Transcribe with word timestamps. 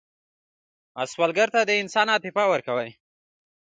سوالګر 1.11 1.47
ته 1.55 1.59
د 1.65 1.71
انسان 1.83 2.07
عاطفه 2.13 2.43
ورکوئ 2.49 2.89